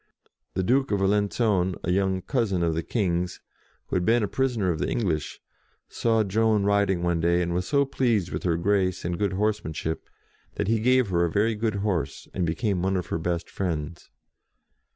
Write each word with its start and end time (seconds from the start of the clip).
The 0.55 0.63
Duke 0.63 0.89
of 0.89 0.99
Alenc.on, 0.99 1.75
a 1.83 1.91
young 1.91 2.23
cousin 2.23 2.63
of 2.63 2.73
the 2.73 2.81
King's, 2.81 3.39
who 3.85 3.95
had 3.97 4.03
been 4.03 4.23
a 4.23 4.27
prisoner 4.27 4.71
of 4.71 4.79
the 4.79 4.89
English, 4.89 5.39
saw 5.89 6.23
Joan 6.23 6.63
riding 6.63 7.03
one 7.03 7.19
day, 7.19 7.39
and 7.39 7.53
was 7.53 7.67
so 7.67 7.85
pleased 7.85 8.31
with 8.31 8.41
her 8.41 8.57
grace 8.57 9.05
and 9.05 9.19
good 9.19 9.33
horse 9.33 9.63
manship, 9.63 10.09
that 10.55 10.67
he 10.67 10.79
gave 10.79 11.09
her 11.09 11.23
a 11.23 11.29
very 11.31 11.53
good 11.53 11.75
horse, 11.85 12.27
and 12.33 12.47
became 12.47 12.81
one 12.81 12.97
of 12.97 13.05
her 13.13 13.19
best 13.19 13.47
friends. 13.47 14.09